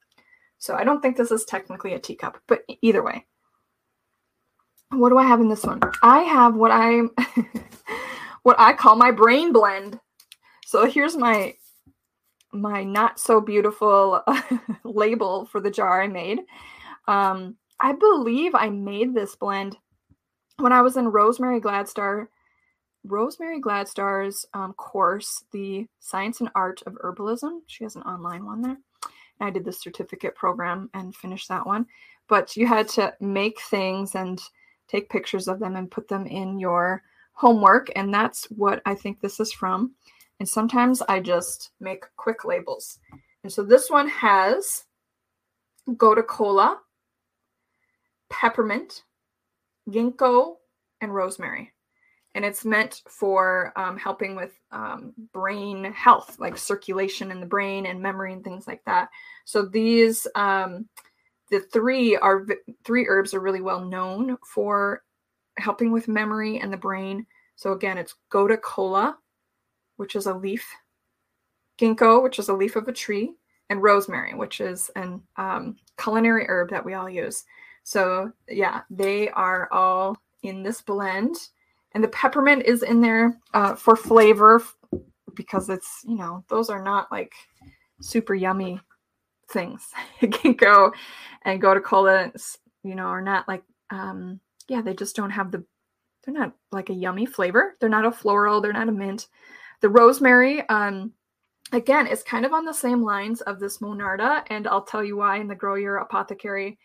So 0.60 0.75
I 0.75 0.83
don't 0.83 1.01
think 1.01 1.17
this 1.17 1.31
is 1.31 1.45
technically 1.45 1.93
a 1.93 2.00
teacup, 2.00 2.38
but 2.48 2.63
either 2.81 3.03
way. 3.03 3.25
What 4.91 5.10
do 5.10 5.17
I 5.17 5.24
have 5.24 5.39
in 5.39 5.50
this 5.50 5.63
one? 5.63 5.81
I 6.03 6.19
have 6.19 6.55
what 6.55 6.69
I 6.71 7.01
what 8.43 8.60
I 8.60 8.74
call 8.74 8.95
my 8.95 9.10
brain 9.10 9.51
blend. 9.51 10.00
So 10.65 10.86
here's 10.86 11.17
my 11.17 11.55
my 12.53 12.84
not 12.84 13.20
so 13.20 13.41
beautiful 13.41 14.24
label 14.84 15.46
for 15.46 15.62
the 15.62 15.72
jar 15.72 16.01
I 16.01 16.08
made. 16.08 16.39
Um, 17.08 17.55
I 17.79 17.93
believe 17.93 18.53
I 18.53 18.70
made 18.70 19.13
this 19.13 19.36
blend 19.36 19.77
when 20.58 20.72
I 20.72 20.81
was 20.81 20.98
in 20.98 21.08
Rosemary 21.08 21.60
Gladstar, 21.60 22.27
Rosemary 23.03 23.60
Gladstar's 23.60 24.46
um, 24.53 24.74
course, 24.74 25.43
the 25.51 25.88
Science 26.00 26.39
and 26.39 26.50
Art 26.53 26.84
of 26.86 26.93
Herbalism. 26.93 27.62
She 27.67 27.84
has 27.84 27.96
an 27.96 28.03
online 28.03 28.46
one 28.46 28.62
there. 28.62 28.77
And 29.39 29.48
I 29.48 29.50
did 29.50 29.65
the 29.65 29.74
certificate 29.74 30.36
program 30.36 30.89
and 30.93 31.15
finished 31.15 31.50
that 31.50 31.65
one. 31.65 31.88
But 32.27 32.55
you 32.55 32.67
had 32.67 32.88
to 32.89 33.13
make 33.20 33.60
things 33.62 34.13
and 34.15 34.39
take 34.88 35.10
pictures 35.10 35.48
of 35.48 35.60
them 35.60 35.75
and 35.75 35.89
put 35.89 36.08
them 36.08 36.27
in 36.27 36.60
your 36.60 37.01
homework. 37.34 37.89
And 37.96 38.13
that's 38.13 38.46
what 38.51 38.81
I 38.86 38.93
think 38.93 39.20
this 39.20 39.39
is 39.39 39.51
from. 39.51 39.96
And 40.41 40.50
sometimes 40.50 41.03
I 41.03 41.19
just 41.19 41.69
make 41.79 42.03
quick 42.17 42.45
labels. 42.45 42.98
And 43.43 43.53
so 43.53 43.62
this 43.62 43.91
one 43.91 44.07
has 44.07 44.86
Gotu 45.88 46.25
Kola, 46.25 46.79
peppermint, 48.31 49.03
ginkgo, 49.88 50.55
and 51.00 51.13
rosemary. 51.13 51.74
And 52.33 52.43
it's 52.43 52.65
meant 52.65 53.03
for 53.07 53.71
um, 53.75 53.98
helping 53.98 54.36
with 54.36 54.50
um, 54.71 55.13
brain 55.31 55.83
health, 55.93 56.38
like 56.39 56.57
circulation 56.57 57.29
in 57.29 57.39
the 57.39 57.45
brain 57.45 57.86
and 57.86 58.01
memory 58.01 58.33
and 58.33 58.43
things 58.43 58.65
like 58.65 58.83
that. 58.88 59.10
So 59.45 59.67
these, 59.67 60.25
um, 60.33 60.89
the 61.51 61.60
three 61.60 62.15
are 62.15 62.48
three 62.83 63.05
herbs 63.07 63.36
are 63.36 63.41
really 63.41 63.62
well 63.62 63.86
known 63.86 64.38
for 64.43 65.03
helping 65.57 65.91
with 65.91 66.07
memory 66.07 66.57
and 66.57 66.74
the 66.74 66.77
brain. 66.77 67.27
So 67.57 67.74
again, 67.74 68.00
it's 68.00 68.15
Gotu 68.31 68.60
Kola, 68.60 69.19
which 70.01 70.15
is 70.15 70.25
a 70.25 70.34
leaf, 70.34 70.67
ginkgo, 71.79 72.24
which 72.24 72.39
is 72.39 72.50
a 72.50 72.53
leaf 72.55 72.75
of 72.75 72.88
a 72.88 72.91
tree, 72.91 73.36
and 73.70 73.84
rosemary, 73.84 74.34
which 74.34 74.60
is 74.60 74.89
an 74.96 75.22
um, 75.38 75.75
culinary 75.96 76.46
herb 76.48 76.72
that 76.72 76.84
we 76.84 76.96
all 76.96 77.08
use. 77.08 77.43
So 77.84 78.31
yeah, 78.50 78.81
they 78.89 79.29
are 79.29 79.72
all 79.72 80.17
in 80.41 80.63
this 80.63 80.81
blend, 80.81 81.36
and 81.93 82.03
the 82.03 82.08
peppermint 82.08 82.63
is 82.65 82.81
in 82.81 83.00
there 83.00 83.38
uh, 83.53 83.75
for 83.75 83.96
flavor 83.96 84.63
because 85.36 85.70
it's 85.70 86.01
you 86.08 86.15
know 86.15 86.43
those 86.50 86.72
are 86.72 86.84
not 86.84 87.12
like 87.12 87.34
super 88.01 88.34
yummy 88.34 88.81
things. 89.51 89.88
ginkgo 90.20 90.91
and 91.43 91.62
gotu 91.62 91.84
kola, 91.84 92.31
you 92.84 92.96
know, 92.96 93.05
are 93.05 93.22
not 93.22 93.48
like 93.48 93.62
um, 93.91 94.39
yeah, 94.67 94.81
they 94.81 94.96
just 94.96 95.15
don't 95.15 95.29
have 95.29 95.51
the 95.51 95.63
they're 96.24 96.34
not 96.34 96.53
like 96.72 96.89
a 96.89 96.93
yummy 96.93 97.27
flavor. 97.27 97.75
They're 97.79 97.89
not 97.89 98.05
a 98.05 98.12
floral. 98.12 98.62
They're 98.62 98.74
not 98.74 98.89
a 98.89 98.91
mint. 98.91 99.27
The 99.81 99.89
rosemary, 99.89 100.67
um, 100.69 101.11
again, 101.71 102.07
is 102.07 102.23
kind 102.23 102.45
of 102.45 102.53
on 102.53 102.65
the 102.65 102.73
same 102.73 103.01
lines 103.01 103.41
of 103.41 103.59
this 103.59 103.79
Monarda, 103.79 104.43
and 104.47 104.67
I'll 104.67 104.83
tell 104.83 105.03
you 105.03 105.17
why 105.17 105.38
in 105.38 105.47
the 105.47 105.55
Grow 105.55 105.75
Your 105.75 105.97
Apothecary 105.97 106.77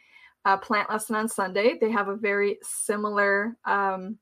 uh, 0.47 0.57
plant 0.57 0.89
lesson 0.89 1.17
on 1.17 1.29
Sunday. 1.29 1.77
They 1.79 1.91
have 1.91 2.09
a 2.09 2.17
very 2.17 2.59
similar, 2.63 3.57
um, 3.67 4.19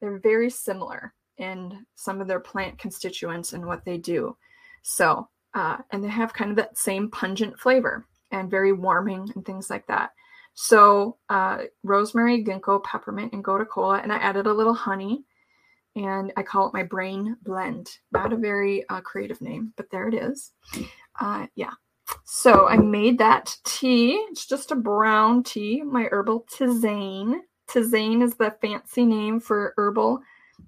they're 0.00 0.20
very 0.20 0.48
similar 0.48 1.12
in 1.36 1.84
some 1.94 2.20
of 2.20 2.28
their 2.28 2.40
plant 2.40 2.78
constituents 2.78 3.52
and 3.52 3.66
what 3.66 3.84
they 3.84 3.98
do. 3.98 4.36
So, 4.82 5.28
uh, 5.54 5.78
and 5.90 6.02
they 6.02 6.08
have 6.08 6.32
kind 6.32 6.50
of 6.50 6.56
that 6.56 6.78
same 6.78 7.10
pungent 7.10 7.58
flavor 7.58 8.06
and 8.30 8.50
very 8.50 8.72
warming 8.72 9.30
and 9.34 9.44
things 9.44 9.68
like 9.68 9.86
that. 9.88 10.10
So 10.54 11.16
uh, 11.28 11.64
rosemary, 11.82 12.44
ginkgo, 12.44 12.82
peppermint, 12.84 13.32
and 13.32 13.44
gotu 13.44 13.66
kola, 13.68 13.98
and 13.98 14.12
I 14.12 14.16
added 14.16 14.46
a 14.46 14.52
little 14.52 14.74
honey, 14.74 15.24
and 15.96 16.32
I 16.36 16.42
call 16.42 16.68
it 16.68 16.74
my 16.74 16.82
brain 16.82 17.36
blend. 17.42 17.90
Not 18.12 18.32
a 18.32 18.36
very 18.36 18.88
uh, 18.88 19.00
creative 19.00 19.40
name, 19.40 19.72
but 19.76 19.90
there 19.90 20.08
it 20.08 20.14
is. 20.14 20.52
Uh, 21.20 21.46
yeah. 21.54 21.72
So 22.24 22.66
I 22.68 22.76
made 22.76 23.18
that 23.18 23.56
tea. 23.64 24.14
It's 24.30 24.46
just 24.46 24.70
a 24.70 24.76
brown 24.76 25.42
tea, 25.42 25.82
my 25.82 26.08
herbal 26.10 26.46
tisane. 26.50 27.40
Tisane 27.68 28.22
is 28.22 28.34
the 28.34 28.54
fancy 28.60 29.04
name 29.04 29.40
for 29.40 29.74
herbal 29.76 30.20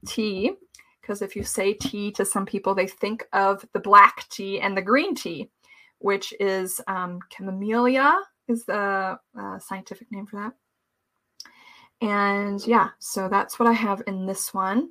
tea 0.06 0.52
because 1.00 1.20
if 1.20 1.36
you 1.36 1.44
say 1.44 1.74
tea 1.74 2.10
to 2.12 2.24
some 2.24 2.46
people, 2.46 2.74
they 2.74 2.86
think 2.86 3.26
of 3.32 3.66
the 3.74 3.80
black 3.80 4.26
tea 4.30 4.60
and 4.60 4.76
the 4.76 4.82
green 4.82 5.14
tea, 5.14 5.50
which 5.98 6.32
is 6.40 6.80
um, 6.86 7.18
camellia 7.30 8.18
is 8.48 8.64
the 8.64 9.18
uh, 9.38 9.58
scientific 9.58 10.10
name 10.10 10.26
for 10.26 10.36
that. 10.40 10.52
And 12.00 12.66
yeah, 12.66 12.90
so 12.98 13.28
that's 13.28 13.58
what 13.58 13.68
I 13.68 13.72
have 13.72 14.02
in 14.06 14.26
this 14.26 14.54
one. 14.54 14.90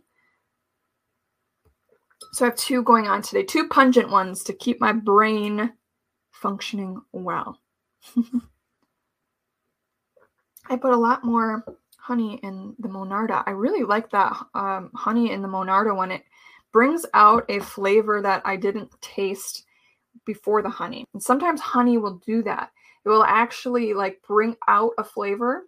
So 2.33 2.45
I 2.45 2.49
have 2.49 2.57
two 2.57 2.83
going 2.83 3.07
on 3.07 3.21
today, 3.21 3.43
two 3.43 3.67
pungent 3.67 4.09
ones 4.09 4.43
to 4.43 4.53
keep 4.53 4.81
my 4.81 4.91
brain 4.91 5.71
functioning 6.31 7.01
well. 7.11 7.59
I 10.69 10.75
put 10.75 10.93
a 10.93 10.97
lot 10.97 11.23
more 11.23 11.63
honey 11.97 12.39
in 12.43 12.75
the 12.79 12.87
Monarda. 12.89 13.43
I 13.45 13.51
really 13.51 13.83
like 13.83 14.09
that 14.11 14.35
um, 14.55 14.89
honey 14.95 15.31
in 15.31 15.41
the 15.41 15.47
Monarda 15.47 15.95
when 15.95 16.11
it 16.11 16.23
brings 16.71 17.05
out 17.13 17.45
a 17.49 17.59
flavor 17.59 18.21
that 18.21 18.41
I 18.45 18.55
didn't 18.55 18.89
taste 19.01 19.65
before 20.25 20.61
the 20.61 20.69
honey. 20.69 21.05
And 21.13 21.21
sometimes 21.21 21.61
honey 21.61 21.97
will 21.97 22.21
do 22.25 22.41
that 22.43 22.71
it 23.05 23.09
will 23.09 23.23
actually 23.23 23.93
like 23.93 24.21
bring 24.27 24.55
out 24.67 24.91
a 24.97 25.03
flavor 25.03 25.63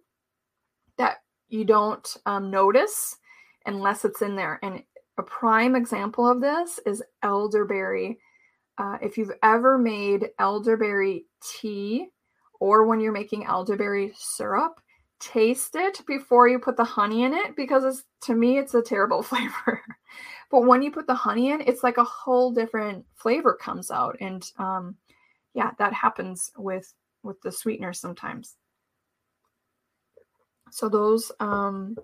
that 0.96 1.18
you 1.48 1.64
don't 1.64 2.16
um, 2.26 2.50
notice 2.50 3.16
unless 3.66 4.04
it's 4.04 4.22
in 4.22 4.36
there. 4.36 4.58
And 4.62 4.82
a 5.18 5.22
prime 5.22 5.74
example 5.74 6.28
of 6.28 6.40
this 6.40 6.78
is 6.84 7.02
elderberry. 7.22 8.18
Uh, 8.78 8.98
if 9.00 9.16
you've 9.16 9.32
ever 9.42 9.78
made 9.78 10.30
elderberry 10.38 11.26
tea 11.42 12.08
or 12.60 12.86
when 12.86 13.00
you're 13.00 13.12
making 13.12 13.46
elderberry 13.46 14.12
syrup, 14.16 14.80
taste 15.18 15.74
it 15.76 16.02
before 16.06 16.48
you 16.48 16.58
put 16.58 16.76
the 16.76 16.84
honey 16.84 17.22
in 17.22 17.32
it 17.32 17.56
because 17.56 18.04
to 18.20 18.34
me 18.34 18.58
it's 18.58 18.74
a 18.74 18.82
terrible 18.82 19.22
flavor. 19.22 19.82
but 20.50 20.66
when 20.66 20.82
you 20.82 20.90
put 20.90 21.06
the 21.06 21.14
honey 21.14 21.50
in, 21.50 21.62
it's 21.62 21.82
like 21.82 21.96
a 21.96 22.04
whole 22.04 22.52
different 22.52 23.04
flavor 23.14 23.54
comes 23.54 23.90
out. 23.90 24.16
And 24.20 24.44
um, 24.58 24.96
yeah, 25.54 25.70
that 25.78 25.92
happens 25.92 26.50
with 26.56 26.92
with 27.22 27.40
the 27.40 27.50
sweetener 27.50 27.92
sometimes. 27.92 28.56
So 30.70 30.88
those 30.88 31.32
um, 31.40 31.96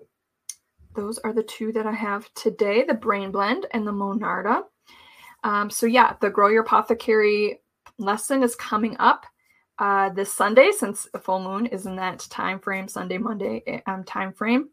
those 0.95 1.17
are 1.19 1.33
the 1.33 1.43
two 1.43 1.71
that 1.73 1.85
I 1.85 1.91
have 1.91 2.31
today, 2.33 2.83
the 2.83 2.93
Brain 2.93 3.31
Blend 3.31 3.65
and 3.71 3.85
the 3.85 3.91
Monarda. 3.91 4.63
Um, 5.43 5.69
so 5.69 5.85
yeah, 5.85 6.15
the 6.21 6.29
Grow 6.29 6.47
Your 6.49 6.63
Apothecary 6.63 7.61
lesson 7.97 8.43
is 8.43 8.55
coming 8.55 8.95
up 8.99 9.25
uh, 9.79 10.09
this 10.09 10.31
Sunday 10.31 10.71
since 10.71 11.07
the 11.13 11.19
full 11.19 11.39
moon 11.39 11.65
is 11.67 11.85
in 11.85 11.95
that 11.95 12.19
time 12.29 12.59
frame, 12.59 12.87
Sunday, 12.87 13.17
Monday 13.17 13.63
eh, 13.67 13.79
um, 13.87 14.03
time 14.03 14.31
frame. 14.31 14.69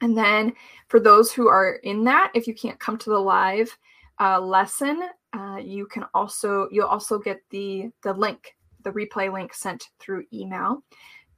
And 0.00 0.16
then 0.16 0.52
for 0.88 0.98
those 0.98 1.32
who 1.32 1.48
are 1.48 1.74
in 1.84 2.04
that, 2.04 2.32
if 2.34 2.46
you 2.46 2.54
can't 2.54 2.80
come 2.80 2.98
to 2.98 3.10
the 3.10 3.18
live 3.18 3.76
uh, 4.20 4.40
lesson, 4.40 5.08
uh, 5.32 5.58
you 5.62 5.86
can 5.86 6.04
also 6.14 6.68
you'll 6.70 6.86
also 6.86 7.18
get 7.18 7.40
the 7.50 7.90
the 8.02 8.12
link 8.12 8.54
the 8.82 8.90
replay 8.90 9.32
link 9.32 9.54
sent 9.54 9.88
through 9.98 10.24
email. 10.32 10.82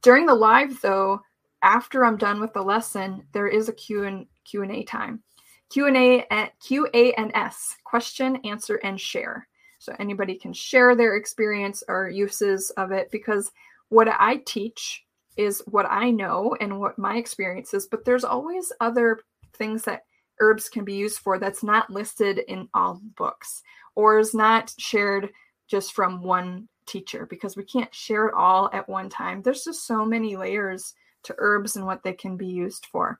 During 0.01 0.25
the 0.25 0.35
live, 0.35 0.79
though, 0.81 1.21
after 1.61 2.05
I'm 2.05 2.17
done 2.17 2.39
with 2.39 2.53
the 2.53 2.61
lesson, 2.61 3.23
there 3.33 3.47
is 3.47 3.69
a 3.69 3.73
Q 3.73 4.03
and 4.03 4.25
Q 4.45 4.63
and 4.63 4.71
A 4.71 4.83
time. 4.83 5.23
Q 5.69 5.87
and 5.87 5.97
A 5.97 6.25
at 6.31 6.59
Q 6.59 6.87
A 6.93 7.13
and 7.13 7.31
S 7.35 7.75
question, 7.83 8.37
answer, 8.45 8.75
and 8.77 8.99
share. 8.99 9.47
So 9.79 9.93
anybody 9.99 10.35
can 10.35 10.53
share 10.53 10.95
their 10.95 11.15
experience 11.15 11.83
or 11.87 12.09
uses 12.09 12.71
of 12.71 12.91
it 12.91 13.11
because 13.11 13.51
what 13.89 14.07
I 14.07 14.37
teach 14.45 15.03
is 15.35 15.61
what 15.67 15.85
I 15.89 16.09
know 16.09 16.55
and 16.59 16.79
what 16.79 16.97
my 16.97 17.17
experience 17.17 17.73
is, 17.73 17.85
but 17.85 18.03
there's 18.03 18.23
always 18.23 18.71
other 18.79 19.19
things 19.53 19.83
that 19.83 20.03
herbs 20.39 20.69
can 20.69 20.83
be 20.83 20.93
used 20.93 21.19
for 21.19 21.39
that's 21.39 21.63
not 21.63 21.89
listed 21.89 22.39
in 22.47 22.67
all 22.73 23.01
books 23.15 23.61
or 23.95 24.19
is 24.19 24.33
not 24.33 24.73
shared 24.77 25.29
just 25.67 25.93
from 25.93 26.23
one 26.23 26.67
teacher 26.85 27.25
because 27.27 27.55
we 27.55 27.63
can't 27.63 27.93
share 27.93 28.27
it 28.27 28.33
all 28.33 28.69
at 28.73 28.87
one 28.89 29.09
time. 29.09 29.41
There's 29.41 29.63
just 29.63 29.85
so 29.85 30.05
many 30.05 30.35
layers 30.35 30.93
to 31.23 31.35
herbs 31.37 31.75
and 31.75 31.85
what 31.85 32.03
they 32.03 32.13
can 32.13 32.37
be 32.37 32.47
used 32.47 32.85
for. 32.87 33.19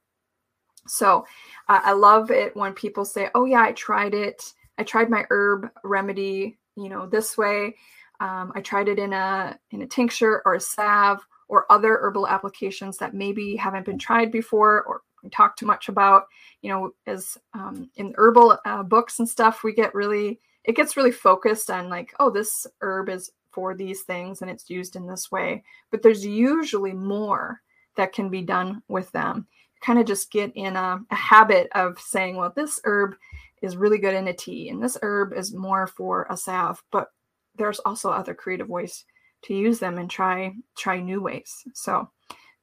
So 0.88 1.26
uh, 1.68 1.82
I 1.84 1.92
love 1.94 2.32
it 2.32 2.56
when 2.56 2.74
people 2.74 3.06
say, 3.06 3.30
"Oh 3.36 3.46
yeah, 3.46 3.62
I 3.62 3.74
tried 3.74 4.14
it. 4.14 4.54
I 4.78 4.84
tried 4.84 5.10
my 5.10 5.26
herb 5.30 5.70
remedy, 5.84 6.58
you 6.76 6.90
know, 6.90 7.08
this 7.08 7.38
way. 7.38 7.76
Um, 8.20 8.52
I 8.56 8.62
tried 8.62 8.88
it 8.88 9.00
in 9.00 9.14
a 9.14 9.58
in 9.72 9.82
a 9.82 9.88
tincture 9.88 10.42
or 10.46 10.56
a 10.56 10.62
salve 10.62 11.26
or 11.50 11.72
other 11.72 11.98
herbal 12.02 12.28
applications 12.28 12.98
that 12.98 13.14
maybe 13.14 13.56
haven't 13.56 13.86
been 13.86 14.00
tried 14.00 14.32
before 14.32 14.84
or 14.84 15.02
talked 15.32 15.60
too 15.60 15.66
much 15.66 15.90
about. 15.90 16.26
You 16.62 16.72
know, 16.72 16.92
as 17.06 17.38
um, 17.54 17.90
in 17.96 18.14
herbal 18.18 18.58
uh, 18.66 18.84
books 18.84 19.20
and 19.20 19.28
stuff, 19.28 19.64
we 19.64 19.74
get 19.74 19.96
really 19.96 20.40
it 20.64 20.76
gets 20.76 20.98
really 20.98 21.12
focused 21.12 21.70
on 21.70 21.90
like, 21.90 22.14
oh, 22.20 22.30
this 22.30 22.68
herb 22.82 23.10
is 23.10 23.32
for 23.52 23.74
these 23.74 24.02
things 24.02 24.42
and 24.42 24.52
it's 24.52 24.70
used 24.70 24.96
in 24.96 25.08
this 25.08 25.32
way. 25.32 25.64
But 25.90 26.04
there's 26.04 26.26
usually 26.26 26.94
more 26.94 27.62
that 27.98 28.14
can 28.14 28.30
be 28.30 28.42
done 28.42 28.82
with 28.88 29.12
them. 29.12 29.48
Kind 29.82 30.00
of 30.00 30.06
just 30.06 30.32
get 30.32 30.52
in 30.56 30.76
a, 30.76 31.00
a 31.12 31.16
habit 31.16 31.68
of 31.74 32.00
saying, 32.00 32.36
well, 32.38 32.54
this 32.56 32.80
herb 32.86 33.16
is 33.62 33.78
really 33.78 33.98
good 33.98 34.14
in 34.14 34.28
a 34.28 34.34
tea 34.34 34.70
and 34.70 34.82
this 34.82 34.98
herb 35.02 35.34
is 35.34 35.54
more 35.54 35.88
for 35.88 36.28
a 36.30 36.38
salve. 36.38 36.82
But 36.92 37.10
there's 37.58 37.80
also 37.80 38.10
other 38.10 38.34
creative 38.34 38.70
ways 38.70 39.04
to 39.44 39.54
use 39.54 39.80
them 39.80 39.98
and 39.98 40.10
try 40.10 40.54
try 40.78 41.00
new 41.00 41.22
ways. 41.22 41.64
So 41.74 42.10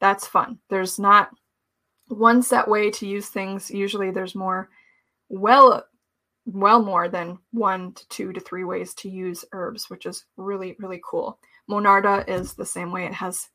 that's 0.01 0.27
fun. 0.27 0.59
There's 0.71 0.99
not 0.99 1.31
one 2.09 2.43
set 2.43 2.69
way 2.69 2.91
to 2.91 3.07
use 3.07 3.29
things. 3.29 3.71
Usually 3.71 4.11
there's 4.11 4.35
more 4.35 4.69
well 5.29 5.85
well 6.47 6.83
more 6.83 7.09
than 7.09 7.39
one 7.53 7.93
to 7.95 8.09
two 8.09 8.33
to 8.33 8.41
three 8.41 8.65
ways 8.65 8.95
to 8.95 9.09
use 9.09 9.45
herbs, 9.53 9.89
which 9.89 10.07
is 10.07 10.25
really, 10.37 10.77
really 10.79 11.01
cool. 11.09 11.39
Monarda 11.71 12.29
is 12.29 12.55
the 12.55 12.67
same 12.67 12.93
way. 12.93 13.07
It 13.07 13.15
has 13.15 13.49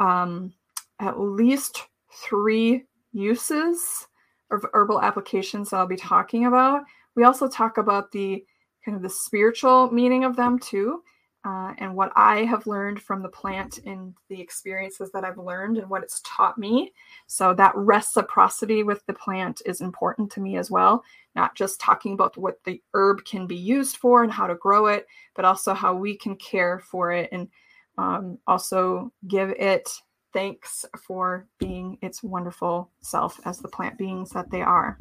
um, 0.00 0.52
at 1.00 1.20
least 1.20 1.82
three 2.12 2.84
uses 3.12 4.06
of 4.50 4.64
herbal 4.72 5.02
applications 5.02 5.70
that 5.70 5.76
I'll 5.76 5.86
be 5.86 5.96
talking 5.96 6.46
about. 6.46 6.82
We 7.14 7.24
also 7.24 7.48
talk 7.48 7.78
about 7.78 8.12
the 8.12 8.44
kind 8.84 8.96
of 8.96 9.02
the 9.02 9.10
spiritual 9.10 9.90
meaning 9.90 10.24
of 10.24 10.36
them 10.36 10.58
too 10.58 11.02
uh, 11.46 11.72
and 11.78 11.94
what 11.94 12.10
I 12.16 12.44
have 12.44 12.66
learned 12.66 13.00
from 13.00 13.22
the 13.22 13.28
plant 13.28 13.78
and 13.86 14.12
the 14.28 14.40
experiences 14.40 15.12
that 15.12 15.24
I've 15.24 15.38
learned 15.38 15.78
and 15.78 15.88
what 15.88 16.02
it's 16.02 16.20
taught 16.24 16.58
me. 16.58 16.92
So, 17.28 17.54
that 17.54 17.76
reciprocity 17.76 18.82
with 18.82 19.06
the 19.06 19.12
plant 19.12 19.62
is 19.64 19.80
important 19.80 20.32
to 20.32 20.40
me 20.40 20.56
as 20.56 20.72
well. 20.72 21.04
Not 21.36 21.54
just 21.54 21.80
talking 21.80 22.14
about 22.14 22.36
what 22.36 22.58
the 22.64 22.82
herb 22.94 23.24
can 23.24 23.46
be 23.46 23.56
used 23.56 23.98
for 23.98 24.24
and 24.24 24.32
how 24.32 24.48
to 24.48 24.56
grow 24.56 24.86
it, 24.86 25.06
but 25.36 25.44
also 25.44 25.72
how 25.72 25.94
we 25.94 26.16
can 26.16 26.34
care 26.34 26.80
for 26.80 27.12
it 27.12 27.28
and 27.30 27.48
um, 27.96 28.38
also 28.48 29.12
give 29.28 29.50
it 29.50 29.88
thanks 30.36 30.84
for 31.02 31.46
being 31.58 31.96
its 32.02 32.22
wonderful 32.22 32.90
self 33.00 33.40
as 33.46 33.58
the 33.58 33.68
plant 33.68 33.96
beings 33.96 34.28
that 34.28 34.50
they 34.50 34.60
are. 34.60 34.98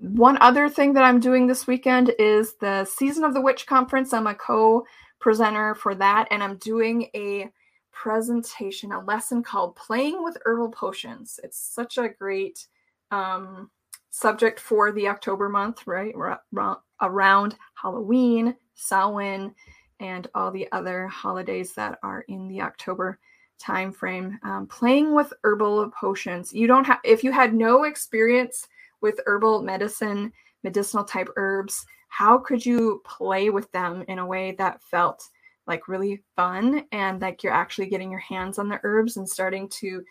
one 0.00 0.38
other 0.40 0.70
thing 0.70 0.94
that 0.94 1.04
I'm 1.04 1.20
doing 1.20 1.46
this 1.46 1.66
weekend 1.66 2.10
is 2.18 2.54
the 2.54 2.86
Season 2.86 3.24
of 3.24 3.34
the 3.34 3.42
Witch 3.42 3.66
Conference. 3.66 4.14
I'm 4.14 4.26
a 4.26 4.34
co 4.34 4.86
presenter 5.20 5.74
for 5.74 5.94
that, 5.96 6.28
and 6.30 6.42
I'm 6.42 6.56
doing 6.56 7.10
a 7.14 7.50
presentation, 7.92 8.90
a 8.90 9.04
lesson 9.04 9.42
called 9.42 9.76
Playing 9.76 10.24
with 10.24 10.38
Herbal 10.46 10.70
Potions. 10.70 11.38
It's 11.44 11.58
such 11.58 11.98
a 11.98 12.08
great 12.08 12.66
um, 13.10 13.70
subject 14.10 14.60
for 14.60 14.92
the 14.92 15.08
October 15.08 15.50
month, 15.50 15.86
right? 15.86 16.14
around 17.02 17.56
Halloween, 17.74 18.56
Samhain, 18.76 19.54
and 20.00 20.26
all 20.34 20.50
the 20.50 20.72
other 20.72 21.06
holidays 21.06 21.74
that 21.74 21.98
are 22.02 22.22
in 22.28 22.48
the 22.48 22.62
October 22.62 23.18
time 23.58 23.92
frame. 23.92 24.38
Um, 24.42 24.66
playing 24.66 25.14
with 25.14 25.32
herbal 25.42 25.90
potions. 25.90 26.52
You 26.52 26.66
don't 26.66 26.84
have 26.84 27.00
if 27.04 27.24
you 27.24 27.32
had 27.32 27.54
no 27.54 27.84
experience 27.84 28.66
with 29.00 29.20
herbal 29.26 29.62
medicine, 29.62 30.32
medicinal 30.62 31.04
type 31.04 31.28
herbs, 31.36 31.84
how 32.08 32.38
could 32.38 32.64
you 32.64 33.02
play 33.04 33.50
with 33.50 33.70
them 33.72 34.04
in 34.08 34.18
a 34.18 34.26
way 34.26 34.52
that 34.52 34.82
felt 34.82 35.28
like 35.66 35.88
really 35.88 36.22
fun 36.36 36.84
and 36.92 37.20
like 37.20 37.42
you're 37.42 37.52
actually 37.52 37.86
getting 37.86 38.10
your 38.10 38.20
hands 38.20 38.58
on 38.58 38.68
the 38.68 38.78
herbs 38.82 39.16
and 39.16 39.28
starting 39.28 39.68
to 39.68 40.02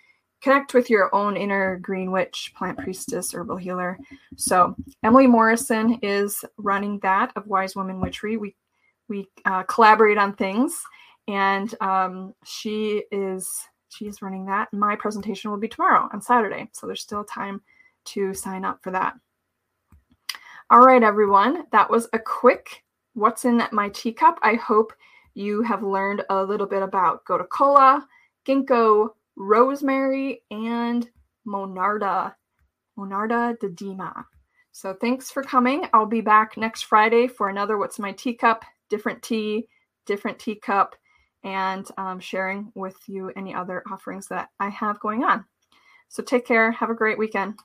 connect 0.42 0.74
with 0.74 0.90
your 0.90 1.14
own 1.16 1.38
inner 1.38 1.78
green 1.80 2.12
witch, 2.12 2.54
plant 2.58 2.78
priestess, 2.78 3.34
herbal 3.34 3.56
healer. 3.56 3.98
So 4.36 4.76
Emily 5.02 5.26
Morrison 5.26 6.00
is 6.02 6.44
running 6.58 7.00
that 7.00 7.32
of 7.36 7.48
Wise 7.48 7.76
Woman 7.76 8.02
Witchery. 8.02 8.38
We 8.38 8.56
we 9.08 9.28
uh, 9.46 9.64
collaborate 9.64 10.18
on 10.18 10.34
things, 10.34 10.82
and 11.28 11.74
um, 11.82 12.34
she 12.46 13.04
is 13.12 13.50
she 13.90 14.08
is 14.08 14.22
running 14.22 14.46
that. 14.46 14.74
My 14.74 14.96
presentation 14.96 15.52
will 15.52 15.58
be 15.58 15.68
tomorrow 15.68 16.10
on 16.12 16.22
Saturday, 16.22 16.70
so 16.74 16.88
there's 16.88 17.02
still 17.02 17.24
time 17.24 17.62
to 18.06 18.34
sign 18.34 18.66
up 18.66 18.80
for 18.82 18.92
that. 18.92 19.14
All 20.70 20.80
right, 20.80 21.04
everyone, 21.04 21.66
that 21.72 21.90
was 21.90 22.08
a 22.14 22.20
quick 22.20 22.84
what's 23.14 23.46
in 23.46 23.62
my 23.72 23.90
teacup. 23.90 24.40
I 24.42 24.56
hope 24.56 24.94
you 25.36 25.62
have 25.62 25.84
learned 25.84 26.24
a 26.30 26.44
little 26.44 26.68
bit 26.68 26.82
about 26.82 27.24
gotu 27.26 27.48
kola, 27.50 28.08
ginkgo, 28.48 29.10
rosemary, 29.36 30.44
and 30.52 31.10
monarda, 31.48 32.34
monarda 32.98 33.58
didyma. 33.60 34.24
So 34.72 34.96
thanks 35.00 35.30
for 35.30 35.44
coming. 35.44 35.88
I'll 35.94 36.08
be 36.08 36.22
back 36.22 36.58
next 36.58 36.84
Friday 36.84 37.28
for 37.28 37.50
another 37.50 37.78
What's 37.78 38.00
My 38.00 38.12
Teacup, 38.12 38.66
different 38.90 39.22
tea, 39.22 39.68
different 40.06 40.40
teacup, 40.40 40.96
and 41.44 41.86
um, 41.98 42.20
sharing 42.20 42.72
with 42.76 42.98
you 43.08 43.32
any 43.36 43.54
other 43.54 43.84
offerings 43.92 44.28
that 44.28 44.50
I 44.60 44.70
have 44.70 45.00
going 45.00 45.24
on. 45.24 45.46
So 46.10 46.24
take 46.24 46.46
care. 46.46 46.72
Have 46.72 46.90
a 46.90 46.96
great 46.96 47.18
weekend. 47.18 47.56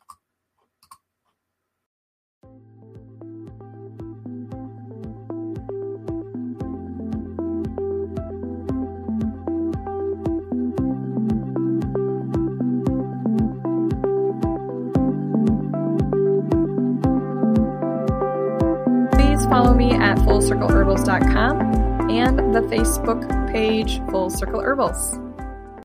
Please 19.13 19.45
follow 19.47 19.75
me 19.75 19.93
at 19.93 20.17
fullcircleherbals.com 20.19 21.88
and 22.11 22.55
the 22.55 22.61
Facebook 22.61 23.53
page 23.53 24.01
Full 24.11 24.31
Circle 24.31 24.61
Herbals. 24.61 25.28